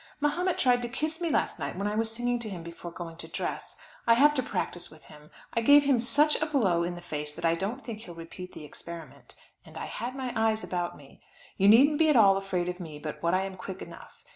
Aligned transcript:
Mahomet 0.19 0.57
tried 0.57 0.81
to 0.81 0.89
kiss 0.89 1.21
me 1.21 1.29
last 1.29 1.59
night 1.59 1.75
when 1.77 1.85
I 1.85 1.93
was 1.93 2.11
singing 2.11 2.39
to 2.39 2.49
him 2.49 2.63
before 2.63 2.89
going 2.89 3.17
to 3.17 3.27
dress. 3.27 3.77
I 4.07 4.15
have 4.15 4.33
to 4.33 4.41
practise 4.41 4.89
with 4.89 5.03
him. 5.03 5.29
I 5.53 5.61
gave 5.61 5.83
him 5.83 5.99
such 5.99 6.41
a 6.41 6.47
blow 6.47 6.81
in 6.81 6.95
the 6.95 7.01
face 7.03 7.35
that 7.35 7.45
I 7.45 7.53
don't 7.53 7.85
think 7.85 7.99
he'll 7.99 8.15
repeat 8.15 8.53
the 8.53 8.65
experiment, 8.65 9.35
and 9.63 9.77
I 9.77 9.85
had 9.85 10.15
my 10.15 10.33
eyes 10.35 10.63
about 10.63 10.97
me. 10.97 11.21
You 11.55 11.67
needn't 11.67 11.99
be 11.99 12.09
at 12.09 12.15
all 12.15 12.35
afraid 12.35 12.67
of 12.67 12.79
me 12.79 12.97
but 12.97 13.21
what 13.21 13.35
I 13.35 13.43
am 13.45 13.55
quick 13.57 13.79
enough. 13.79 14.23